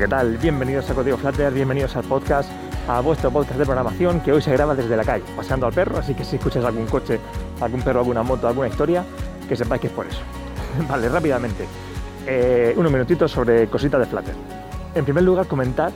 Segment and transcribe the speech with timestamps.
[0.00, 0.36] ¿qué tal?
[0.36, 2.50] Bienvenidos a Código Flutter, bienvenidos al podcast,
[2.86, 5.96] a vuestro podcast de programación que hoy se graba desde la calle, paseando al perro,
[5.96, 7.18] así que si escuchas algún coche,
[7.62, 9.02] algún perro, alguna moto, alguna historia,
[9.48, 10.20] que sepáis que es por eso.
[10.88, 11.64] vale, rápidamente,
[12.26, 14.34] eh, unos minutitos sobre cositas de Flutter.
[14.94, 15.92] En primer lugar, comentar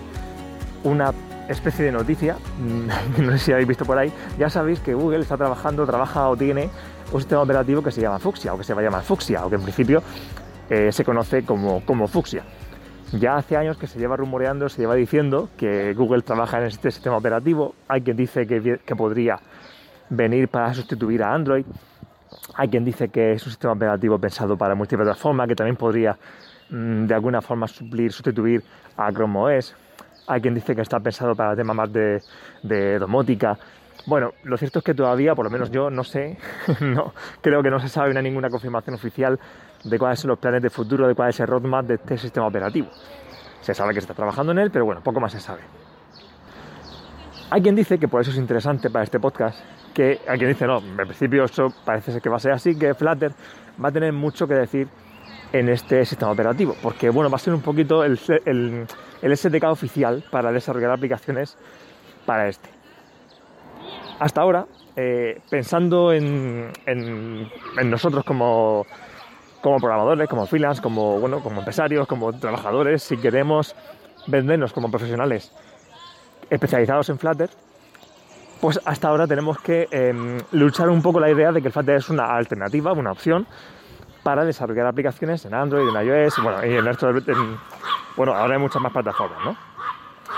[0.84, 1.12] una
[1.48, 5.20] especie de noticia, mm, no sé si habéis visto por ahí, ya sabéis que Google
[5.20, 6.70] está trabajando, trabaja o tiene
[7.12, 9.50] un sistema operativo que se llama Fuchsia, o que se va a llamar Fuchsia, o
[9.50, 10.02] que en principio
[10.70, 12.44] eh, se conoce como, como Fuchsia.
[13.12, 16.92] Ya hace años que se lleva rumoreando, se lleva diciendo que Google trabaja en este
[16.92, 17.74] sistema operativo.
[17.88, 19.40] Hay quien dice que, podría
[20.10, 21.64] venir para sustituir a Android.
[22.54, 26.16] Hay quien dice que es un sistema operativo pensado para multiplataforma, que también podría
[26.70, 28.62] mm, de alguna forma suplir, sustituir
[28.96, 29.74] a Chrome OS.
[30.28, 32.22] Hay quien dice que está pensado para temas más de,
[32.62, 33.58] de domótica.
[34.06, 36.38] Bueno, lo cierto es que todavía, por lo menos yo no sé,
[36.80, 39.38] no, creo que no se sabe, hay ninguna confirmación oficial
[39.84, 42.46] de cuáles son los planes de futuro, de cuál es el roadmap de este sistema
[42.46, 42.88] operativo.
[43.60, 45.60] Se sabe que se está trabajando en él, pero bueno, poco más se sabe.
[47.50, 49.58] Hay quien dice que por eso es interesante para este podcast,
[49.92, 52.78] que hay quien dice, no, en principio eso parece ser que va a ser así,
[52.78, 53.32] que Flutter
[53.82, 54.88] va a tener mucho que decir
[55.52, 60.24] en este sistema operativo, porque bueno, va a ser un poquito el, el SDK oficial
[60.30, 61.58] para desarrollar aplicaciones
[62.24, 62.79] para este.
[64.20, 66.70] Hasta ahora, eh, pensando en,
[67.84, 68.84] nosotros como,
[69.62, 73.74] programadores, como freelance, como, bueno, como empresarios, como trabajadores, si queremos
[74.26, 75.50] vendernos como profesionales
[76.50, 77.48] especializados en Flutter,
[78.60, 81.96] pues hasta ahora tenemos que em, luchar un poco la idea de que el Flutter
[81.96, 83.46] es una alternativa, una opción
[84.22, 87.58] para desarrollar aplicaciones en Android, en iOS, bueno, y en
[88.18, 89.56] bueno, ahora hay muchas más plataformas, ¿no?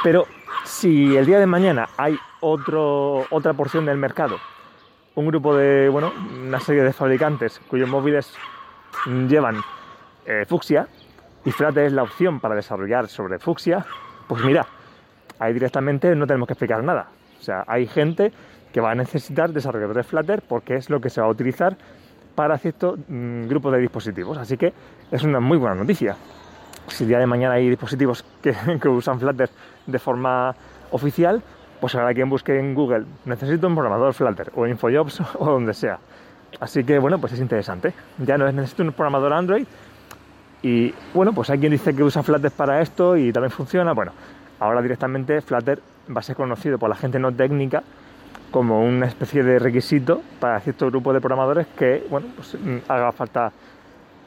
[0.04, 0.24] Pero
[0.64, 4.38] si el día de mañana hay otro, otra porción del mercado,
[5.14, 8.34] un grupo de, bueno, una serie de fabricantes cuyos móviles
[9.28, 9.56] llevan
[10.26, 10.88] eh, fucsia
[11.44, 13.84] y Flutter es la opción para desarrollar sobre fucsia,
[14.28, 14.66] pues mira,
[15.38, 17.08] ahí directamente no tenemos que explicar nada.
[17.38, 18.32] O sea, hay gente
[18.72, 21.76] que va a necesitar desarrolladores Flutter porque es lo que se va a utilizar
[22.34, 24.38] para cierto mm, grupo de dispositivos.
[24.38, 24.72] Así que
[25.10, 26.16] es una muy buena noticia.
[26.88, 29.50] Si el día de mañana hay dispositivos que, que usan Flutter
[29.86, 30.54] de forma
[30.90, 31.42] oficial,
[31.80, 35.98] pues habrá quien busque en Google, necesito un programador Flutter o Infojobs o donde sea.
[36.60, 37.92] Así que bueno, pues es interesante.
[38.18, 39.66] Ya no es necesito un programador Android
[40.62, 43.92] y bueno, pues hay quien dice que usa Flutter para esto y también funciona.
[43.94, 44.12] Bueno,
[44.60, 45.80] ahora directamente Flutter
[46.14, 47.82] va a ser conocido por la gente no técnica
[48.52, 53.10] como una especie de requisito para cierto grupo de programadores que, bueno, pues mm, haga
[53.10, 53.50] falta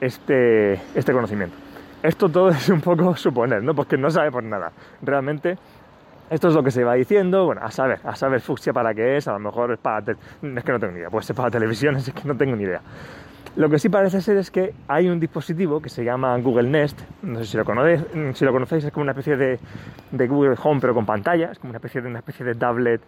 [0.01, 1.55] este, este conocimiento.
[2.05, 3.73] Esto todo es un poco suponer, ¿no?
[3.73, 4.71] Porque no sabemos nada.
[5.01, 5.57] Realmente
[6.29, 9.17] esto es lo que se va diciendo, bueno, a saber, a saber fucsia para qué
[9.17, 9.99] es, a lo mejor es para...
[10.11, 12.63] Es que no tengo ni idea, puede ser para televisión, es que no tengo ni
[12.63, 12.81] idea.
[13.55, 16.99] Lo que sí parece ser es que hay un dispositivo que se llama Google Nest,
[17.21, 20.81] no sé si lo conocéis, si lo conocéis es como una especie de, Google Home
[20.81, 23.01] pero con pantalla, es como una especie de, una especie de tablet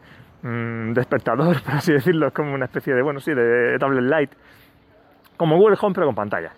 [0.43, 4.31] mm, despertador, por así decirlo, es como una especie de, bueno, sí, de tablet light,
[5.35, 6.51] como Google Home pero con pantalla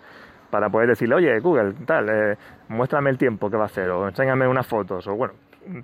[0.50, 2.36] para poder decirle, oye, Google, tal, eh,
[2.68, 5.34] muéstrame el tiempo que va a hacer, o enséñame unas fotos, o bueno,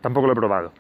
[0.01, 0.73] tampoco lo he probado.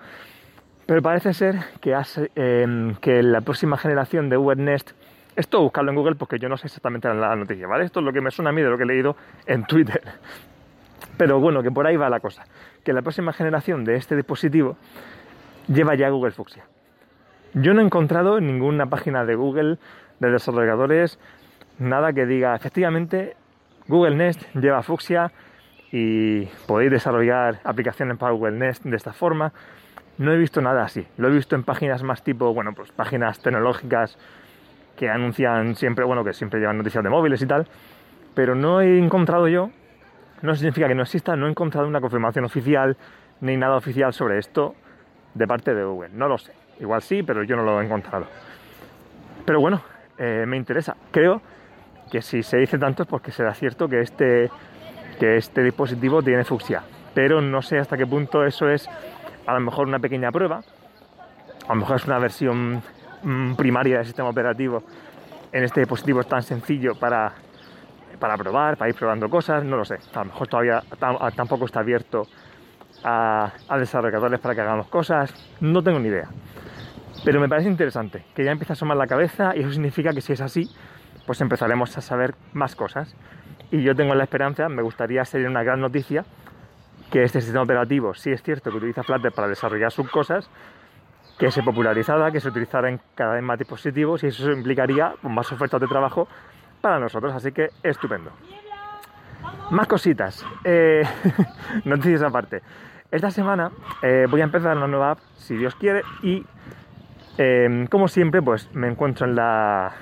[0.86, 4.92] Pero parece ser que, hace, em, que la próxima generación de Google Nest,
[5.34, 7.84] esto buscarlo en Google porque yo no sé exactamente la noticia, ¿vale?
[7.84, 9.16] Esto es lo que me suena a mí de lo que he leído
[9.46, 10.00] en Twitter.
[11.16, 12.44] Pero bueno, que por ahí va la cosa.
[12.84, 14.76] Que la próxima generación de este dispositivo
[15.66, 16.64] lleva ya Google Fuchsia.
[17.54, 19.78] Yo no he encontrado en ninguna página de Google,
[20.20, 21.18] de desarrolladores,
[21.78, 23.36] nada que diga, efectivamente,
[23.88, 25.30] Google Nest lleva Fuchsia
[25.92, 29.52] y podéis desarrollar aplicaciones para Google Nest de esta forma.
[30.18, 31.06] No he visto nada así.
[31.16, 34.18] Lo he visto en páginas más tipo, bueno, pues páginas tecnológicas
[34.96, 37.66] que anuncian siempre, bueno, que siempre llevan noticias de móviles y tal,
[38.34, 39.70] pero no he encontrado yo,
[40.42, 42.96] no significa que no exista, no he encontrado una confirmación oficial
[43.40, 44.74] ni nada oficial sobre esto
[45.34, 46.10] de parte de Google.
[46.12, 46.52] No lo sé.
[46.80, 48.26] Igual sí, pero yo no lo he encontrado.
[49.44, 49.82] Pero bueno,
[50.18, 50.96] eh, me interesa.
[51.10, 51.40] Creo
[52.10, 54.50] que si se dice tanto es porque será cierto que este
[55.18, 56.82] que este dispositivo tiene fucsia.
[57.14, 58.88] Pero no sé hasta qué punto eso es
[59.46, 60.60] a lo mejor una pequeña prueba,
[61.66, 62.82] a lo mejor es una versión
[63.22, 64.82] mm, primaria del sistema operativo
[65.56, 67.32] en este dispositivo es tan sencillo para,
[68.18, 69.96] para probar, para ir probando cosas, no lo sé.
[70.14, 70.82] A lo mejor todavía
[71.34, 72.26] tampoco está abierto
[73.02, 76.28] a, a, desarrolladores para que hagamos cosas, no tengo ni idea.
[77.24, 80.20] Pero me parece interesante, que ya empieza a asomar la cabeza y eso significa que
[80.20, 80.68] si es así,
[81.26, 83.14] pues empezaremos a saber más cosas.
[83.70, 86.24] Y yo tengo la esperanza, me gustaría ser una gran noticia,
[87.10, 90.48] que este sistema operativo sí es cierto que utiliza Flutter para desarrollar sus cosas,
[91.38, 95.52] que se popularizara, que se utilizara en cada vez más dispositivos y eso implicaría más
[95.52, 96.28] ofertas de trabajo
[96.80, 98.30] para nosotros, así que estupendo.
[99.70, 100.44] Más cositas.
[100.64, 101.02] Eh,
[101.84, 102.62] noticias aparte.
[103.10, 103.70] Esta semana
[104.02, 106.44] eh, voy a empezar una nueva app, si Dios quiere, y
[107.38, 109.92] eh, como siempre, pues me encuentro en la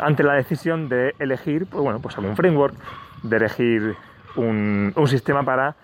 [0.00, 2.74] ante la decisión de elegir, pues bueno, pues algún framework,
[3.22, 3.96] de elegir
[4.36, 5.76] un, sistema para,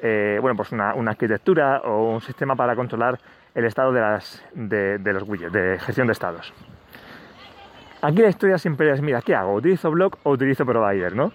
[0.00, 3.18] eh, bueno, pues una, arquitectura o un sistema para controlar
[3.54, 6.52] el estado de, los widgets, de gestión de estados.
[8.02, 9.54] Aquí la historia siempre es, mira, ¿qué hago?
[9.54, 11.32] ¿Utilizo blog o utilizo provider, no?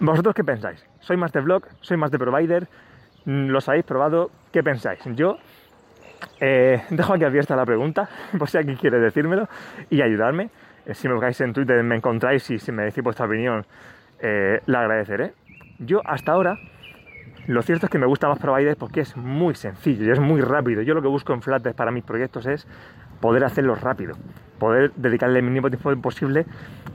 [0.00, 0.84] ¿Vosotros qué pensáis?
[1.00, 1.64] ¿Soy más de blog?
[1.80, 2.66] ¿Soy más de provider?
[3.24, 4.30] ¿Los habéis probado?
[4.52, 5.00] ¿Qué pensáis?
[5.14, 5.38] Yo
[6.40, 8.08] eh, dejo aquí abierta la pregunta,
[8.38, 9.48] por si alguien quiere decírmelo
[9.90, 10.50] y ayudarme.
[10.86, 13.66] Eh, si me buscáis en Twitter, me encontráis y si me decís vuestra opinión,
[14.20, 15.32] eh, la agradeceré.
[15.78, 16.58] Yo hasta ahora,
[17.46, 20.40] lo cierto es que me gusta más Provider porque es muy sencillo y es muy
[20.40, 20.82] rápido.
[20.82, 22.66] Yo lo que busco en Flatter para mis proyectos es
[23.20, 24.16] poder hacerlo rápido,
[24.58, 26.46] poder dedicarle el mínimo tiempo posible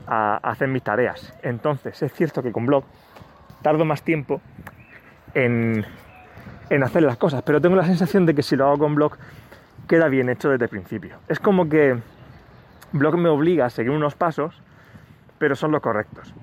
[0.06, 1.34] a, a hacer mis tareas.
[1.42, 2.84] Entonces, es cierto que con Blog
[3.62, 4.40] tardo más tiempo
[5.34, 5.84] en,
[6.70, 9.16] en hacer las cosas, pero tengo la sensación de que si lo hago con blog
[9.88, 11.16] queda bien hecho desde el principio.
[11.28, 11.98] Es como que
[12.92, 14.60] blog me obliga a seguir unos pasos,
[15.38, 16.34] pero son los correctos.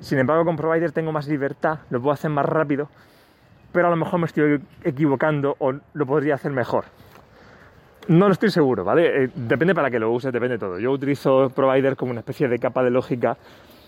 [0.00, 2.88] Sin embargo, con provider tengo más libertad, lo puedo hacer más rápido,
[3.72, 6.84] pero a lo mejor me estoy equivocando o lo podría hacer mejor.
[8.08, 9.24] No lo estoy seguro, ¿vale?
[9.24, 10.78] Eh, depende para qué lo uses, depende de todo.
[10.78, 13.36] Yo utilizo provider como una especie de capa de lógica,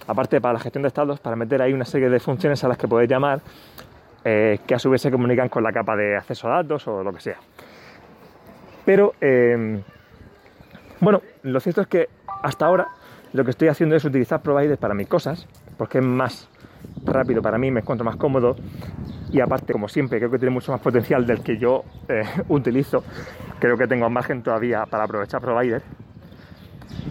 [0.06, 2.76] aparte para la gestión de estados, para meter ahí una serie de funciones a las
[2.76, 3.40] que podéis llamar
[4.24, 7.02] eh, que a su vez se comunican con la capa de acceso a datos o
[7.02, 7.38] lo que sea.
[8.84, 9.82] Pero, eh,
[11.02, 12.08] bueno, lo cierto es que
[12.42, 12.88] hasta ahora
[13.32, 15.46] lo que estoy haciendo es utilizar providers para mis cosas,
[15.76, 16.48] porque es más
[17.04, 18.56] rápido para mí, me encuentro más cómodo
[19.32, 23.02] y aparte, como siempre, creo que tiene mucho más potencial del que yo eh, utilizo.
[23.58, 25.82] Creo que tengo margen todavía para aprovechar provider.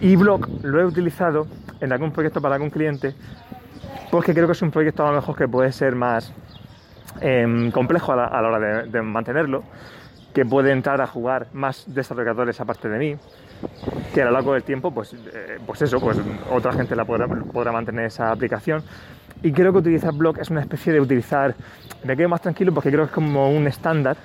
[0.00, 1.46] Y Block lo he utilizado
[1.80, 3.14] en algún proyecto para algún cliente,
[4.10, 6.32] porque creo que es un proyecto a lo mejor que puede ser más
[7.20, 9.64] eh, complejo a la, hora de, mantenerlo,
[10.32, 13.16] que puede entrar a jugar más desarrolladores aparte de mí,
[14.12, 16.18] que a lo largo del tiempo, pues, eh, pues eso, pues
[16.50, 18.82] otra gente la podrá, podrá, mantener esa aplicación.
[19.42, 21.54] Y creo que utilizar Block es una especie de utilizar,
[22.04, 24.16] me quedo más tranquilo porque creo que es como un estándar,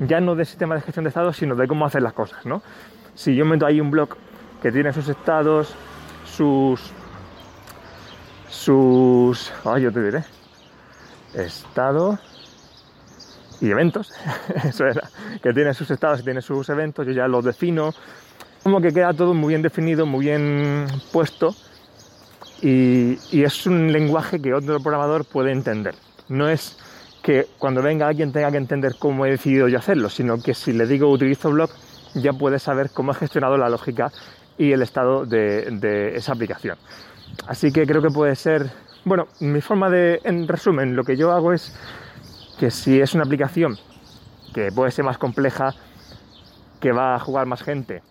[0.00, 2.62] ya no de sistema de gestión de estados, sino de cómo hacer las cosas, ¿no?
[3.14, 4.16] Si yo meto ahí un blog
[4.60, 5.74] que tiene sus estados,
[6.24, 6.92] sus...
[8.48, 9.52] sus...
[9.78, 10.24] yo te diré.
[11.34, 12.18] Estado
[13.60, 14.12] y eventos,
[14.64, 15.08] eso era,
[15.42, 17.94] que tiene sus estados y tiene sus eventos, yo ya los defino,
[18.64, 21.54] como que queda todo muy bien definido, muy bien puesto
[22.62, 25.94] y, es un lenguaje que otro programador puede entender.
[26.28, 26.78] No es
[27.22, 30.72] que cuando venga alguien tenga que entender cómo he decidido yo hacerlo, sino que si
[30.72, 31.70] le digo utilizo blog,
[32.14, 34.10] ya puede saber cómo he gestionado la lógica
[34.56, 36.78] y el estado de esa aplicación.
[37.46, 38.70] Así que creo que puede ser,
[39.04, 41.76] bueno, mi forma de, en resumen, lo que yo hago es
[42.58, 43.76] que si es una aplicación
[44.54, 45.74] que puede ser más compleja,
[46.80, 48.02] que va a jugar más gente,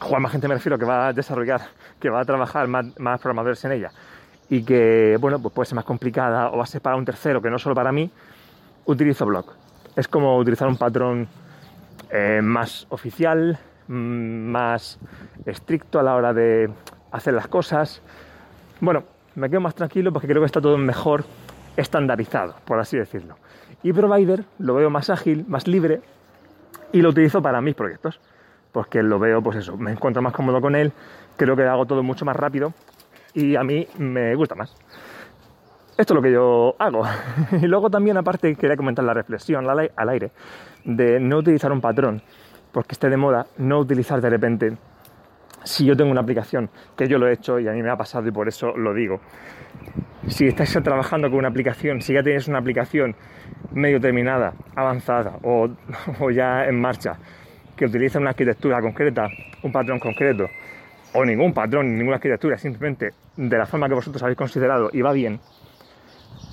[0.00, 1.62] jugar más gente me refiero que va a desarrollar,
[1.98, 3.90] que va a trabajar más, más programadores en ella
[4.50, 7.42] y que, bueno, pues puede ser más complicada o va a ser para un tercero
[7.42, 8.10] que no solo para mí,
[8.86, 9.54] utilizo Block.
[9.96, 11.28] Es como utilizar un patrón
[12.10, 14.98] eh, más oficial, más
[15.44, 16.70] estricto a la hora de
[17.12, 18.00] hacer las cosas.
[18.80, 21.24] Bueno, me quedo más tranquilo porque creo que está todo mejor
[21.76, 23.36] estandarizado, por así decirlo.
[23.82, 26.00] Y Provider lo veo más ágil, más libre
[26.92, 28.20] y lo utilizo para mis proyectos.
[28.78, 30.92] Porque lo veo, pues eso, me encuentro más cómodo con él,
[31.36, 32.72] creo que hago todo mucho más rápido
[33.34, 34.72] y a mí me gusta más.
[35.96, 37.02] Esto es lo que yo hago.
[37.60, 40.30] y luego también, aparte, quería comentar la reflexión al aire
[40.84, 42.22] de no utilizar un patrón
[42.70, 44.76] porque esté de moda, no utilizar de repente
[45.64, 47.96] si yo tengo una aplicación, que yo lo he hecho y a mí me ha
[47.96, 49.18] pasado y por eso lo digo,
[50.28, 53.16] si estáis trabajando con una aplicación, si ya tienes una aplicación
[53.72, 55.68] medio terminada, avanzada o,
[56.20, 57.18] o ya en marcha,
[57.78, 59.28] que utiliza una arquitectura concreta,
[59.62, 60.48] un patrón concreto,
[61.14, 65.12] o ningún patrón, ninguna arquitectura, simplemente de la forma que vosotros habéis considerado y va
[65.12, 65.40] bien,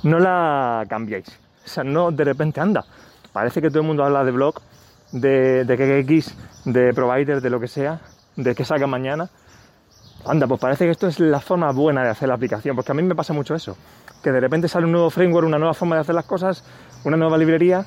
[0.03, 1.27] no la cambiáis.
[1.65, 2.85] O sea, no de repente anda.
[3.33, 4.61] Parece que todo el mundo habla de blog,
[5.11, 7.99] de, de KX, de provider, de lo que sea,
[8.35, 9.29] de que salga mañana.
[10.25, 12.95] Anda, pues parece que esto es la forma buena de hacer la aplicación, porque a
[12.95, 13.77] mí me pasa mucho eso,
[14.23, 16.63] que de repente sale un nuevo framework, una nueva forma de hacer las cosas,
[17.03, 17.85] una nueva librería,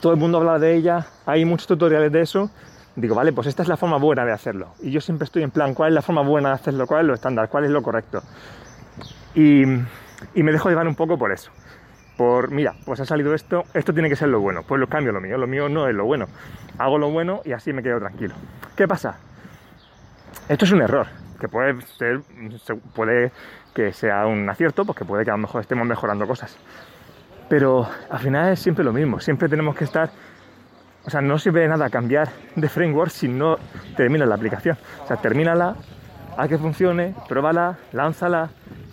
[0.00, 2.50] todo el mundo habla de ella, hay muchos tutoriales de eso,
[2.96, 4.74] digo, vale, pues esta es la forma buena de hacerlo.
[4.80, 6.86] Y yo siempre estoy en plan, ¿cuál es la forma buena de hacerlo?
[6.86, 7.48] ¿Cuál es lo estándar?
[7.48, 8.22] ¿Cuál es lo correcto?
[9.34, 11.50] Y, y me dejo llevar un poco por eso.
[12.16, 15.12] Por, mira, pues ha salido esto, esto tiene que ser lo bueno, pues lo cambio
[15.12, 16.26] lo mío, lo mío no es lo bueno.
[16.78, 18.34] Hago lo bueno y así me quedo tranquilo.
[18.76, 19.18] ¿Qué pasa?
[20.48, 21.06] Esto es un error,
[21.38, 22.20] que puede ser,
[22.94, 23.32] puede
[23.74, 26.56] que sea un acierto, porque puede que a lo mejor estemos mejorando cosas.
[27.50, 30.10] Pero al final es siempre lo mismo, siempre tenemos que estar,
[31.04, 33.56] o sea, no sirve de nada cambiar de framework si no
[33.96, 34.78] termina la aplicación.
[35.02, 35.74] O sea, termínala,
[36.36, 38.50] haz que funcione, pruébala, lánzala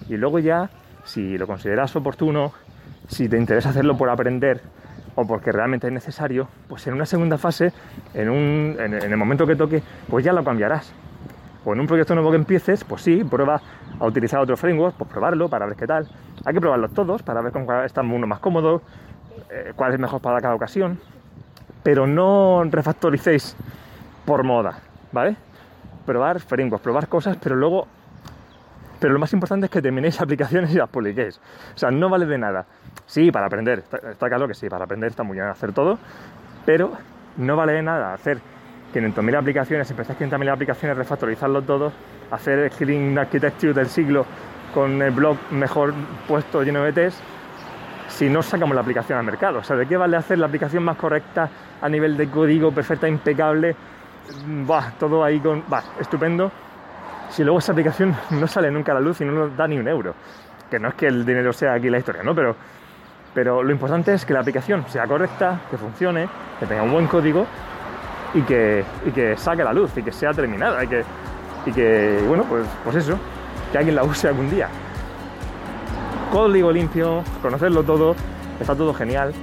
[0.09, 0.71] y luego ya,
[1.05, 2.51] si lo consideras oportuno,
[3.07, 4.59] si te interesa hacerlo por aprender
[5.13, 7.73] o porque realmente es necesario, pues en una segunda fase,
[8.15, 10.93] en, un, en, el momento que toque, pues ya lo cambiarás.
[11.67, 13.61] O en un proyecto nuevo que empieces, pues sí, prueba
[13.99, 16.07] a utilizar otro framework, pues probarlo para ver qué tal.
[16.45, 18.81] Hay que probarlos todos para ver con cuál está uno más cómodo,
[19.49, 20.97] eh, cuál es mejor para cada ocasión.
[21.83, 23.57] Pero no refactoricéis
[24.23, 24.79] por moda,
[25.11, 25.35] ¿vale?
[26.05, 27.85] Probar frameworks, probar cosas, pero luego
[29.01, 31.37] pero lo más importante es que terminéis aplicaciones y las publiquéis.
[31.75, 32.65] O sea, no vale de nada.
[33.07, 35.99] Sí, para aprender, está, claro que sí, para aprender está muy bien hacer todo,
[36.65, 36.93] pero
[37.35, 38.39] no vale de nada hacer
[39.01, 41.91] 500.000 aplicaciones, empezar 500.000 aplicaciones, refactorizarlo todo,
[42.31, 44.25] hacer el Clean Architecture del siglo
[44.73, 45.93] con el blog mejor
[46.27, 47.19] puesto lleno de test,
[48.07, 49.59] si no sacamos la aplicación al mercado.
[49.59, 51.49] O sea, ¿de qué vale hacer la aplicación más correcta
[51.81, 53.75] a nivel de código, perfecta, impecable?
[54.69, 55.63] Va, todo ahí con.
[55.71, 56.51] Va, estupendo
[57.29, 59.77] si luego esa aplicación no sale nunca a la luz y no nos da ni
[59.77, 60.15] un euro.
[60.69, 62.35] Que no es que el dinero sea aquí la historia, ¿no?
[62.35, 62.55] Pero,
[63.33, 66.27] pero lo importante es que la aplicación sea correcta, que funcione,
[66.59, 67.45] que tenga un buen código
[68.33, 71.03] y que, y que saque la luz y que sea terminada y que,
[71.65, 73.17] y que bueno, pues, pues eso,
[73.71, 74.69] que alguien la use algún día.
[76.31, 78.15] Código limpio, conocerlo todo,
[78.59, 79.33] está todo genial,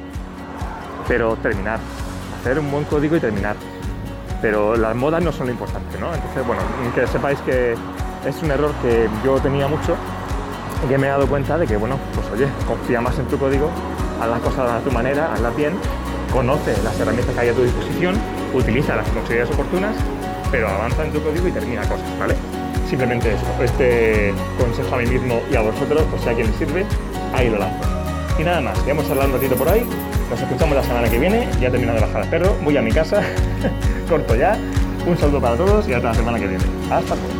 [1.08, 1.78] pero terminar,
[2.40, 3.56] hacer un buen código y terminar
[4.44, 6.12] pero las modas no son lo importante, ¿no?
[6.14, 6.60] Entonces, bueno,
[6.94, 7.72] que sepáis que
[8.26, 9.96] es un error que yo tenía mucho
[10.84, 13.38] y que me he dado cuenta de que, bueno, pues oye, confía más en tu
[13.38, 13.70] código,
[14.20, 15.72] haz las cosas a tu manera, hazlas bien,
[16.30, 18.16] conoce las herramientas que hay a tu disposición,
[18.54, 19.94] utiliza las que consideres oportunas,
[20.50, 22.34] pero avanza en tu código y termina cosas, ¿vale?
[22.88, 26.56] Simplemente eso, este consejo a mí mismo y a vosotros, pues si a quien les
[26.56, 26.87] sirve,
[27.34, 27.88] ahí lo lanzo.
[28.38, 29.87] Y nada más, ya hemos hablado un ratito por ahí,
[30.30, 32.82] nos escuchamos la semana que viene, ya he terminado de bajar al perro, voy a
[32.82, 33.23] mi casa,
[34.08, 34.56] corto ya,
[35.06, 36.64] un saludo para todos y hasta la semana que viene.
[36.90, 37.33] Hasta luego.